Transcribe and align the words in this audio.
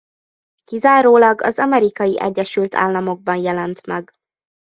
Kizárólag 0.63 1.41
az 1.41 1.59
Amerikai 1.59 2.19
Egyesült 2.19 2.75
Államokban 2.75 3.35
jelent 3.35 3.85
meg. 3.85 4.13